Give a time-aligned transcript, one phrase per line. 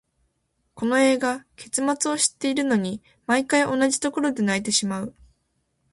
[0.73, 5.13] この映画、結末を知っているのに、毎回同じところで泣いてしまう。